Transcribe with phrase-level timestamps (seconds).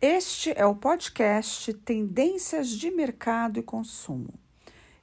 [0.00, 4.34] Este é o podcast Tendências de Mercado e Consumo.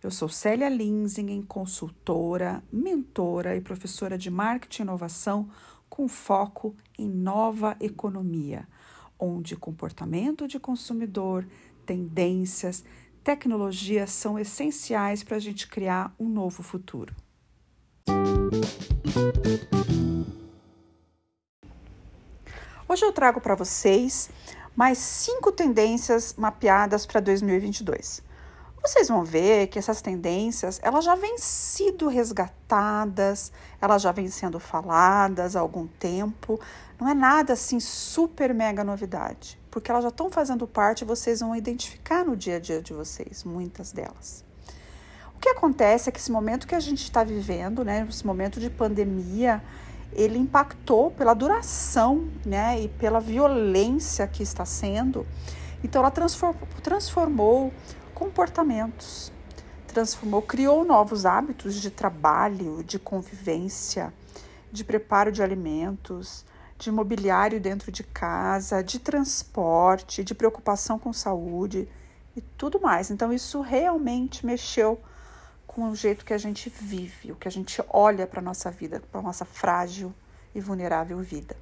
[0.04, 5.50] Eu sou Célia Linsingen, consultora, mentora e professora de marketing e inovação
[5.90, 8.68] com foco em nova economia,
[9.20, 11.48] onde comportamento de consumidor,
[11.86, 12.84] tendências,
[13.24, 17.16] tecnologias são essenciais para a gente criar um novo futuro.
[22.98, 24.28] Hoje eu trago para vocês
[24.76, 28.24] mais cinco tendências mapeadas para 2022.
[28.82, 34.60] Vocês vão ver que essas tendências elas já vêm sido resgatadas, elas já vêm sendo
[34.60, 36.60] faladas há algum tempo.
[37.00, 41.42] Não é nada assim super mega novidade, porque elas já estão fazendo parte e vocês
[41.42, 44.44] vão identificar no dia a dia de vocês, muitas delas.
[45.36, 48.60] O que acontece é que esse momento que a gente está vivendo, né, esse momento
[48.60, 49.62] de pandemia,
[50.12, 55.26] ele impactou pela duração né, e pela violência que está sendo.
[55.84, 57.74] Então, ela transformou, transformou
[58.14, 59.32] comportamentos,
[59.88, 64.14] transformou, criou novos hábitos de trabalho, de convivência,
[64.72, 66.46] de preparo de alimentos,
[66.78, 71.88] de mobiliário dentro de casa, de transporte, de preocupação com saúde
[72.36, 73.10] e tudo mais.
[73.10, 75.00] Então, isso realmente mexeu
[75.78, 78.72] com o jeito que a gente vive, o que a gente olha para a nossa
[78.72, 80.12] vida, para a nossa frágil
[80.56, 81.56] e vulnerável vida.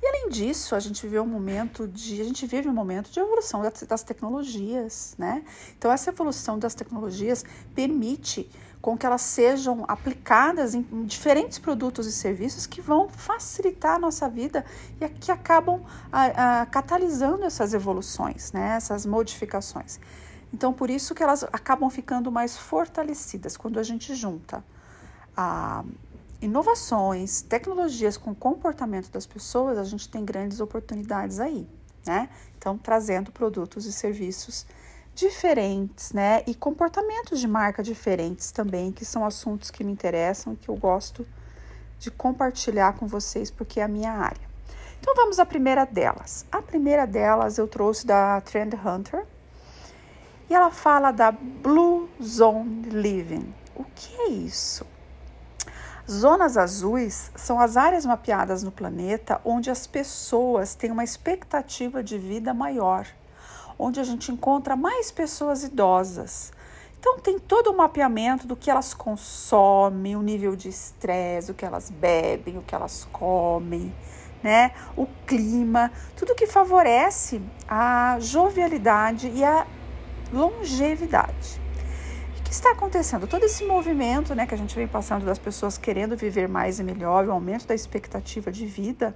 [0.00, 3.18] E além disso, a gente vive um momento de, a gente vive um momento de
[3.18, 5.42] evolução das tecnologias, né?
[5.76, 8.48] Então essa evolução das tecnologias permite
[8.80, 14.28] com que elas sejam aplicadas em diferentes produtos e serviços que vão facilitar a nossa
[14.28, 14.64] vida
[15.00, 18.76] e que acabam a, a, catalisando essas evoluções, né?
[18.76, 19.98] Essas modificações.
[20.52, 24.64] Então, por isso que elas acabam ficando mais fortalecidas quando a gente junta
[25.36, 25.84] a
[26.40, 31.68] inovações, tecnologias com o comportamento das pessoas, a gente tem grandes oportunidades aí,
[32.06, 32.28] né?
[32.56, 34.66] Então, trazendo produtos e serviços
[35.14, 36.42] diferentes, né?
[36.46, 40.76] E comportamentos de marca diferentes também, que são assuntos que me interessam e que eu
[40.76, 41.26] gosto
[41.98, 44.48] de compartilhar com vocês, porque é a minha área.
[45.00, 46.46] Então, vamos à primeira delas.
[46.50, 49.26] A primeira delas eu trouxe da Trend Hunter,
[50.48, 53.54] e ela fala da Blue Zone Living.
[53.76, 54.86] O que é isso?
[56.10, 62.16] Zonas azuis são as áreas mapeadas no planeta onde as pessoas têm uma expectativa de
[62.16, 63.06] vida maior,
[63.78, 66.50] onde a gente encontra mais pessoas idosas.
[66.98, 71.64] Então tem todo o mapeamento do que elas consomem, o nível de estresse, o que
[71.64, 73.94] elas bebem, o que elas comem,
[74.42, 74.72] né?
[74.96, 79.66] O clima, tudo que favorece a jovialidade e a
[80.32, 81.60] longevidade.
[82.38, 83.26] O que está acontecendo?
[83.26, 86.84] Todo esse movimento né, que a gente vem passando das pessoas querendo viver mais e
[86.84, 89.14] melhor, o aumento da expectativa de vida.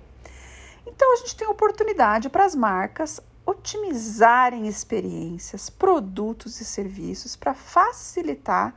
[0.86, 8.74] Então, a gente tem oportunidade para as marcas otimizarem experiências, produtos e serviços para facilitar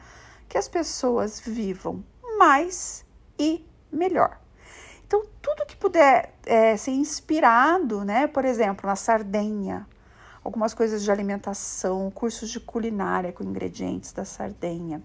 [0.47, 2.03] que as pessoas vivam
[2.37, 3.05] mais
[3.37, 4.39] e melhor.
[5.05, 9.87] Então, tudo que puder é, ser inspirado, né, por exemplo, na Sardenha,
[10.45, 15.01] algumas coisas de alimentação, cursos de culinária com ingredientes da Sardenha,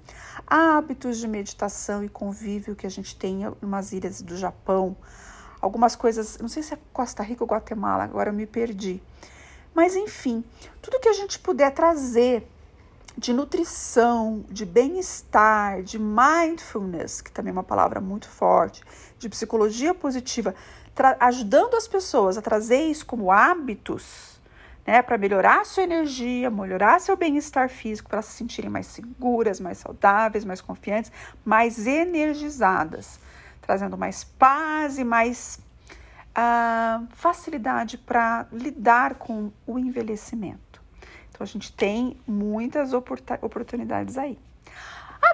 [0.46, 4.94] hábitos de meditação e convívio que a gente tem em umas ilhas do Japão,
[5.58, 9.02] algumas coisas, não sei se é Costa Rica ou Guatemala, agora eu me perdi.
[9.74, 10.44] Mas enfim,
[10.82, 12.46] tudo que a gente puder trazer
[13.16, 18.82] de nutrição, de bem-estar, de mindfulness, que também é uma palavra muito forte,
[19.18, 20.54] de psicologia positiva,
[21.18, 24.39] ajudando as pessoas a trazer isso como hábitos,
[24.86, 29.60] né, para melhorar a sua energia, melhorar seu bem-estar físico, para se sentirem mais seguras,
[29.60, 31.12] mais saudáveis, mais confiantes,
[31.44, 33.20] mais energizadas,
[33.60, 35.60] trazendo mais paz e mais
[36.30, 40.80] uh, facilidade para lidar com o envelhecimento.
[41.28, 44.38] Então a gente tem muitas oportunidades aí.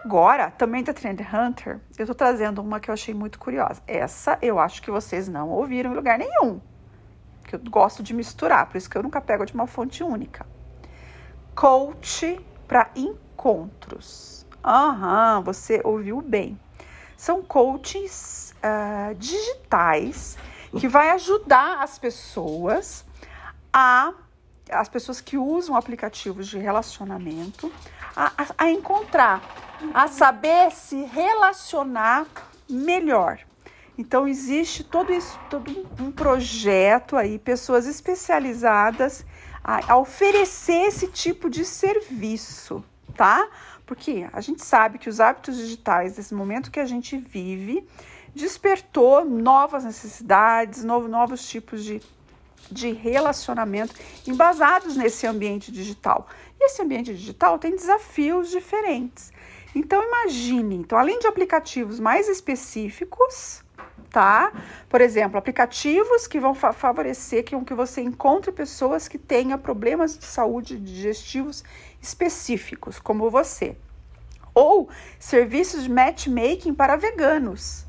[0.04, 3.80] Agora, também da Trend Hunter, eu estou trazendo uma que eu achei muito curiosa.
[3.86, 6.60] Essa eu acho que vocês não ouviram em lugar nenhum
[7.46, 10.44] que eu gosto de misturar, por isso que eu nunca pego de uma fonte única.
[11.54, 14.44] Coach para encontros.
[14.64, 16.58] Aham, você ouviu bem.
[17.16, 20.36] São coaches uh, digitais
[20.78, 23.04] que vai ajudar as pessoas
[23.72, 24.12] a
[24.68, 27.72] as pessoas que usam aplicativos de relacionamento
[28.16, 29.40] a, a, a encontrar,
[29.94, 32.26] a saber se relacionar
[32.68, 33.38] melhor.
[33.98, 39.24] Então existe todo isso, todo um projeto aí, pessoas especializadas
[39.64, 42.84] a, a oferecer esse tipo de serviço,
[43.16, 43.48] tá?
[43.86, 47.86] Porque a gente sabe que os hábitos digitais, nesse momento que a gente vive,
[48.34, 52.02] despertou novas necessidades, novos, novos tipos de,
[52.70, 53.94] de relacionamento
[54.26, 56.26] embasados nesse ambiente digital.
[56.60, 59.32] E esse ambiente digital tem desafios diferentes.
[59.74, 63.62] Então imagine, então além de aplicativos mais específicos,
[64.10, 64.52] tá?
[64.88, 70.16] Por exemplo, aplicativos que vão fa favorecer que, que você encontre pessoas que tenham problemas
[70.16, 71.62] de saúde digestivos
[72.00, 73.76] específicos, como você.
[74.54, 74.88] Ou
[75.18, 77.84] serviços de matchmaking para veganos.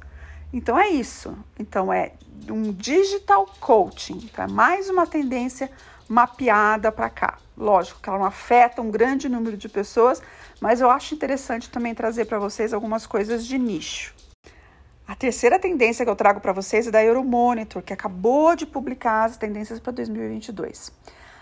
[0.51, 1.37] Então é isso.
[1.57, 2.11] Então é
[2.49, 5.71] um digital coaching, para mais uma tendência
[6.09, 7.37] mapeada para cá.
[7.55, 10.21] Lógico que ela não afeta um grande número de pessoas,
[10.59, 14.16] mas eu acho interessante também trazer para vocês algumas coisas de nicho.
[15.07, 19.23] A terceira tendência que eu trago para vocês é da Euromonitor, que acabou de publicar
[19.23, 20.91] as tendências para 2022.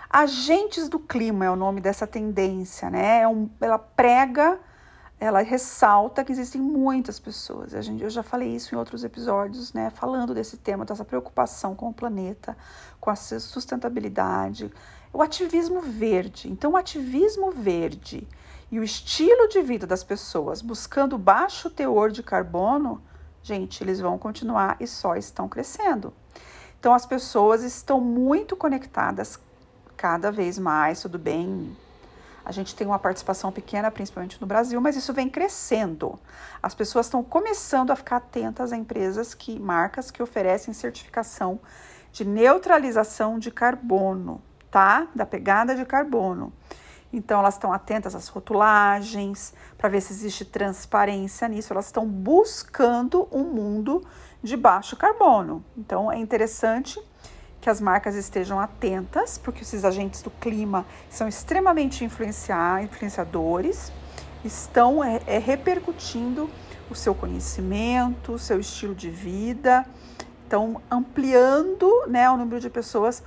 [0.08, 3.22] Agentes do clima é o nome dessa tendência, né?
[3.22, 4.60] É um, ela prega
[5.20, 7.74] ela ressalta que existem muitas pessoas.
[7.74, 9.90] A gente, eu já falei isso em outros episódios, né?
[9.90, 12.56] Falando desse tema, dessa preocupação com o planeta,
[13.00, 14.72] com a sustentabilidade,
[15.14, 16.52] o ativismo verde.
[16.52, 18.28] Então, o ativismo verde
[18.70, 23.02] e o estilo de vida das pessoas buscando baixo teor de carbono,
[23.46, 26.12] gente, eles vão continuar e só estão crescendo.
[26.80, 29.40] Então, as pessoas estão muito conectadas
[29.96, 31.78] cada vez mais, tudo bem,
[32.44, 36.20] a gente tem uma participação pequena, principalmente no Brasil, mas isso vem crescendo.
[36.62, 41.60] As pessoas estão começando a ficar atentas a empresas que, marcas que oferecem certificação
[42.12, 44.42] de neutralização de carbono,
[44.72, 45.08] tá?
[45.14, 46.52] Da pegada de carbono.
[47.14, 51.72] Então, elas estão atentas às rotulagens, para ver se existe transparência nisso.
[51.72, 54.06] Elas estão buscando um mundo
[54.44, 55.64] de baixo carbono.
[55.78, 57.00] Então, é interessante
[57.66, 63.92] que as marcas estejam atentas, porque esses agentes do clima são extremamente influenciadores,
[64.44, 66.48] estão é, é, repercutindo
[66.92, 69.84] o seu conhecimento, o seu estilo de vida,
[70.44, 73.24] estão ampliando né, o número de pessoas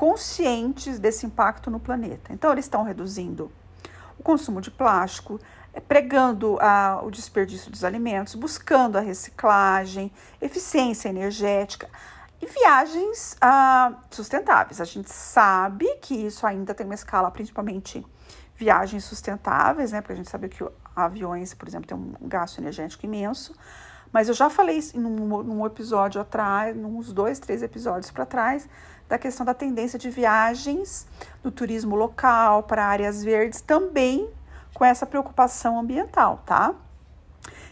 [0.00, 2.32] conscientes desse impacto no planeta.
[2.32, 3.52] Então, eles estão reduzindo
[4.18, 5.38] o consumo de plástico,
[5.74, 10.10] é, pregando a, o desperdício dos alimentos, buscando a reciclagem,
[10.40, 11.86] eficiência energética
[12.40, 14.80] e viagens ah, sustentáveis.
[14.80, 18.02] A gente sabe que isso ainda tem uma escala, principalmente
[18.56, 20.00] viagens sustentáveis, né?
[20.00, 23.54] Porque a gente sabe que aviões, por exemplo, tem um gasto energético imenso.
[24.12, 28.68] Mas eu já falei num, num episódio atrás, uns dois, três episódios para trás,
[29.08, 31.06] da questão da tendência de viagens
[31.42, 34.28] do turismo local para áreas verdes, também
[34.72, 36.74] com essa preocupação ambiental, tá?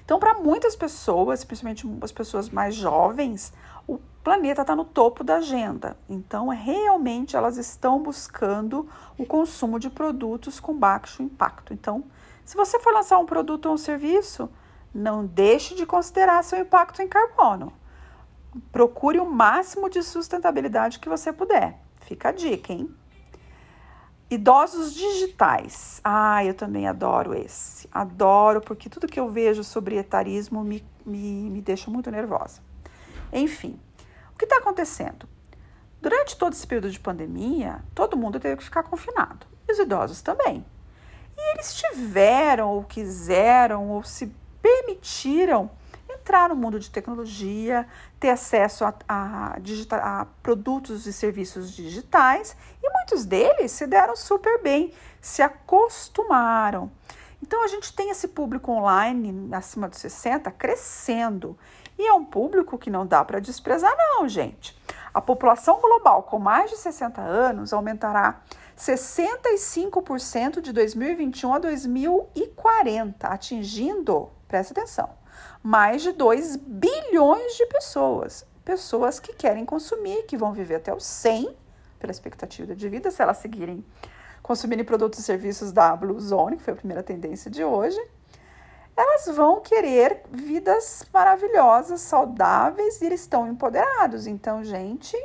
[0.04, 3.52] Então, para muitas pessoas, principalmente as pessoas mais jovens,
[3.86, 5.96] o planeta está no topo da agenda.
[6.08, 8.88] Então, realmente elas estão buscando
[9.18, 11.74] o consumo de produtos com baixo impacto.
[11.74, 12.04] Então,
[12.44, 14.48] se você for lançar um produto ou um serviço,
[14.94, 17.72] não deixe de considerar seu impacto em carbono.
[18.72, 21.78] Procure o máximo de sustentabilidade que você puder.
[22.02, 22.94] Fica a dica, hein?
[24.30, 26.00] Idosos digitais.
[26.04, 27.88] Ah, eu também adoro esse.
[27.92, 32.60] Adoro, porque tudo que eu vejo sobre etarismo me, me, me deixa muito nervosa.
[33.32, 33.78] Enfim,
[34.34, 35.28] o que está acontecendo?
[36.00, 40.22] Durante todo esse período de pandemia, todo mundo teve que ficar confinado, e os idosos
[40.22, 40.64] também.
[41.36, 45.70] E eles tiveram, ou quiseram, ou se permitiram
[46.08, 47.86] entrar no mundo de tecnologia,
[48.18, 49.58] ter acesso a, a,
[49.92, 56.90] a, produtos e serviços digitais, e muitos deles se deram super bem, se acostumaram.
[57.42, 61.56] Então a gente tem esse público online acima dos 60 crescendo.
[61.98, 64.76] E é um público que não dá para desprezar, não, gente.
[65.12, 68.40] A população global com mais de 60 anos aumentará
[68.76, 75.10] 65% de 2021 a 2040, atingindo, presta atenção,
[75.62, 78.44] mais de 2 bilhões de pessoas.
[78.64, 81.56] Pessoas que querem consumir, que vão viver até os 100
[81.98, 83.84] pela expectativa de vida, se elas seguirem
[84.42, 88.00] consumindo produtos e serviços da Blue Zone, que foi a primeira tendência de hoje
[88.98, 94.26] elas vão querer vidas maravilhosas, saudáveis e eles estão empoderados.
[94.26, 95.16] Então, gente,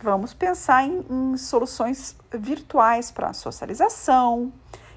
[0.00, 4.52] vamos pensar em, em soluções virtuais para socialização,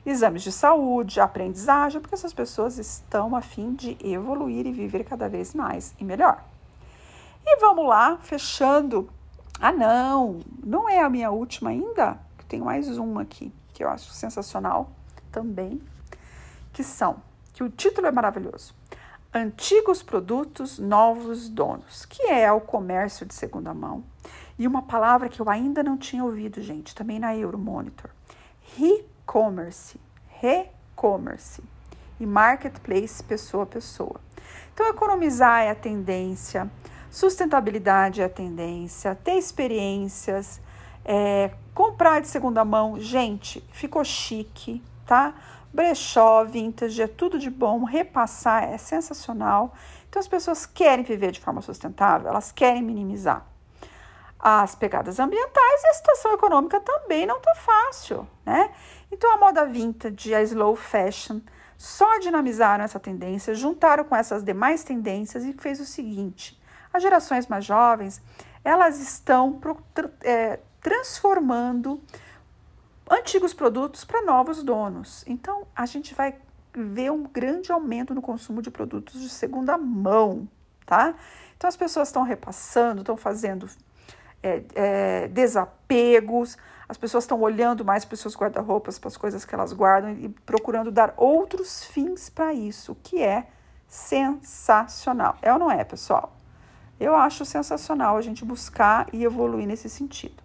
[0.10, 5.28] exames de saúde, aprendizagem, porque essas pessoas estão a fim de evoluir e viver cada
[5.28, 6.44] vez mais e melhor.
[7.46, 9.10] E vamos lá, fechando.
[9.60, 12.18] Ah, não, não é a minha última ainda.
[12.48, 14.90] Tem mais uma aqui que eu acho sensacional
[15.32, 15.82] também,
[16.72, 17.18] que são
[17.54, 18.74] que o título é maravilhoso.
[19.34, 24.04] Antigos produtos, novos donos, que é o comércio de segunda mão.
[24.58, 28.12] E uma palavra que eu ainda não tinha ouvido, gente, também na Euromonitor.
[29.28, 30.00] Re-commerce.
[30.40, 31.62] Re-commerce.
[32.20, 34.20] e marketplace pessoa a pessoa.
[34.74, 36.72] Então, economizar é a tendência,
[37.12, 40.60] sustentabilidade é a tendência, ter experiências,
[41.06, 45.36] é, comprar de segunda mão, gente, ficou chique, tá?
[45.72, 49.76] Brechó, vintage, é tudo de bom, repassar é sensacional.
[50.10, 53.46] Então as pessoas querem viver de forma sustentável, elas querem minimizar
[54.40, 58.72] as pegadas ambientais e a situação econômica também não tá fácil, né?
[59.12, 61.40] Então a moda vintage, a slow fashion,
[61.78, 66.60] só dinamizaram essa tendência, juntaram com essas demais tendências e fez o seguinte:
[66.94, 68.22] as gerações mais jovens
[68.64, 69.62] elas estão
[70.24, 72.02] é, transformando
[73.10, 75.24] antigos produtos para novos donos.
[75.26, 76.36] Então a gente vai
[76.74, 80.48] ver um grande aumento no consumo de produtos de segunda mão,
[80.86, 81.16] tá?
[81.56, 83.70] Então as pessoas estão repassando, estão fazendo
[84.48, 89.44] é, é, desapegos, as pessoas estão olhando mais para os seus guarda-roupas, para as coisas
[89.44, 93.48] que elas guardam e procurando dar outros fins para isso, que é
[93.88, 95.38] sensacional.
[95.42, 96.36] É ou não é, pessoal?
[97.00, 100.42] Eu acho sensacional a gente buscar e evoluir nesse sentido.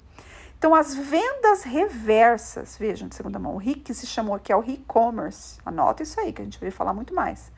[0.58, 4.62] Então, as vendas reversas, vejam, de segunda mão, o RIC se chamou aqui, é o
[4.64, 5.58] e-commerce.
[5.64, 7.50] Anota isso aí, que a gente vai falar muito mais.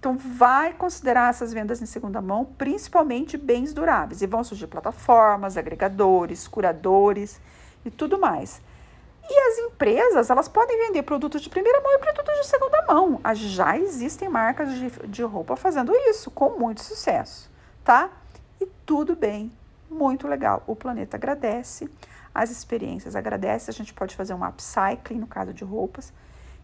[0.00, 4.22] Então, vai considerar essas vendas em segunda mão, principalmente bens duráveis.
[4.22, 7.38] E vão surgir plataformas, agregadores, curadores
[7.84, 8.62] e tudo mais.
[9.28, 13.20] E as empresas, elas podem vender produtos de primeira mão e produtos de segunda mão.
[13.22, 17.50] Ah, já existem marcas de, de roupa fazendo isso com muito sucesso,
[17.84, 18.08] tá?
[18.58, 19.52] E tudo bem,
[19.90, 20.64] muito legal.
[20.66, 21.90] O planeta agradece,
[22.34, 23.70] as experiências agradecem.
[23.70, 26.10] A gente pode fazer um upcycling no caso de roupas.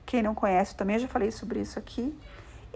[0.07, 2.17] Quem não conhece, também já falei sobre isso aqui.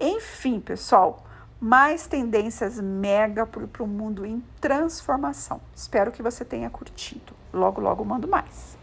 [0.00, 1.23] Enfim, pessoal,
[1.61, 5.61] mais tendências mega para o mundo em transformação.
[5.76, 7.35] Espero que você tenha curtido.
[7.52, 8.78] Logo, logo mando mais.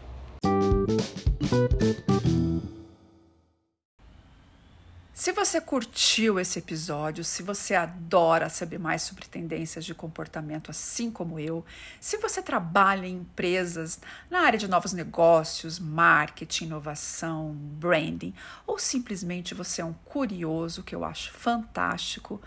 [5.18, 11.10] Se você curtiu esse episódio, se você adora saber mais sobre tendências de comportamento, assim
[11.10, 11.64] como eu,
[12.00, 13.98] se você trabalha em empresas
[14.30, 18.32] na área de novos negócios, marketing, inovação, branding,
[18.64, 22.40] ou simplesmente você é um curioso, que eu acho fantástico,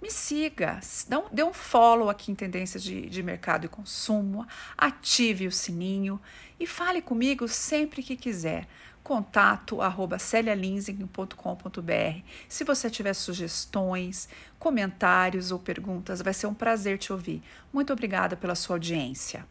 [0.00, 0.78] me siga,
[1.32, 4.46] dê um follow aqui em Tendências de, de Mercado e Consumo,
[4.78, 6.20] ative o sininho
[6.60, 8.68] e fale comigo sempre que quiser
[9.04, 10.18] contato arroba
[12.48, 17.42] Se você tiver sugestões, comentários ou perguntas, vai ser um prazer te ouvir.
[17.70, 19.46] Muito obrigada pela sua audiência.